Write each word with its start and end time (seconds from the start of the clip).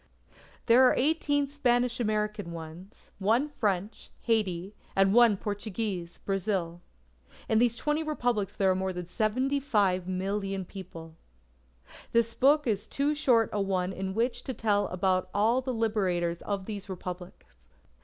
There 0.65 0.83
are 0.87 0.95
eighteen 0.97 1.45
Spanish 1.45 1.99
American 1.99 2.51
ones; 2.51 3.11
one 3.19 3.47
French, 3.47 4.09
Haiti; 4.21 4.73
and 4.95 5.13
one 5.13 5.37
Portuguese, 5.37 6.17
Brazil. 6.25 6.81
In 7.47 7.59
these 7.59 7.77
twenty 7.77 8.01
Republics 8.01 8.55
there 8.55 8.71
are 8.71 8.75
more 8.75 8.93
than 8.93 9.05
75,000,000 9.05 10.67
people. 10.67 11.17
This 12.13 12.33
book 12.33 12.65
is 12.65 12.87
too 12.87 13.13
short 13.13 13.51
a 13.53 13.61
one 13.61 13.93
in 13.93 14.15
which 14.15 14.41
to 14.45 14.55
tell 14.55 14.87
about 14.87 15.29
all 15.35 15.61
the 15.61 15.71
Liberators 15.71 16.41
of 16.41 16.65
these 16.65 16.89
Republics. 16.89 17.67